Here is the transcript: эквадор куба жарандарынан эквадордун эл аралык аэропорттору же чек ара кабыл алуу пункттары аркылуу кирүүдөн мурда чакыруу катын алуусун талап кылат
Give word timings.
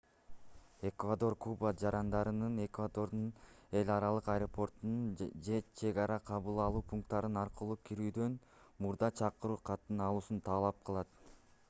эквадор 0.89 1.33
куба 1.43 1.71
жарандарынан 1.81 2.55
эквадордун 2.63 3.27
эл 3.81 3.91
аралык 3.95 4.31
аэропорттору 4.35 5.27
же 5.49 5.59
чек 5.81 5.99
ара 6.05 6.17
кабыл 6.31 6.61
алуу 6.67 6.83
пункттары 6.93 7.29
аркылуу 7.43 7.77
кирүүдөн 7.91 8.39
мурда 8.87 9.11
чакыруу 9.21 9.59
катын 9.71 10.01
алуусун 10.09 10.41
талап 10.49 10.81
кылат 10.89 11.21